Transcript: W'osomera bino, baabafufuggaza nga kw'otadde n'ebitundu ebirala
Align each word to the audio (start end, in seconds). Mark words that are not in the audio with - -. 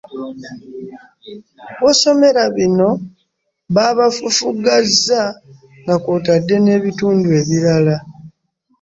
W'osomera 1.83 2.43
bino, 2.55 2.89
baabafufuggaza 3.75 5.21
nga 5.83 5.95
kw'otadde 6.01 6.55
n'ebitundu 6.61 7.27
ebirala 7.39 7.95